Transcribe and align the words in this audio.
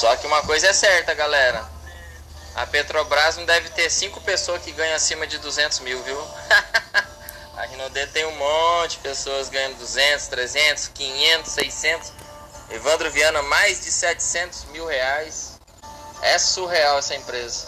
Só 0.00 0.16
que 0.16 0.26
uma 0.26 0.40
coisa 0.44 0.68
é 0.68 0.72
certa, 0.72 1.12
galera. 1.12 1.62
A 2.54 2.64
Petrobras 2.66 3.36
não 3.36 3.44
deve 3.44 3.68
ter 3.68 3.90
cinco 3.90 4.18
pessoas 4.22 4.62
que 4.62 4.72
ganham 4.72 4.96
acima 4.96 5.26
de 5.26 5.36
200 5.36 5.80
mil, 5.80 6.02
viu? 6.02 6.18
a 7.54 7.66
Rinode 7.66 8.06
tem 8.06 8.24
um 8.24 8.34
monte 8.34 8.92
de 8.92 8.98
pessoas 9.00 9.50
ganhando 9.50 9.76
200, 9.76 10.26
300, 10.26 10.88
500, 10.88 11.52
600. 11.52 12.12
Evandro 12.70 13.10
Viana, 13.10 13.42
mais 13.42 13.82
de 13.84 13.92
700 13.92 14.64
mil 14.72 14.86
reais. 14.86 15.60
É 16.22 16.38
surreal 16.38 16.98
essa 16.98 17.14
empresa. 17.14 17.66